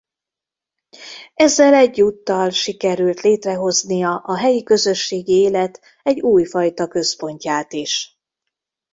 Ezzel 1.35 1.73
egyúttal 1.73 2.49
sikerült 2.49 3.21
létrehoznia 3.21 4.15
a 4.15 4.37
helyi 4.37 4.63
közösségi 4.63 5.33
élet 5.33 5.81
egy 6.03 6.21
újfajta 6.21 6.87
központját 6.87 7.73
is. 7.73 8.19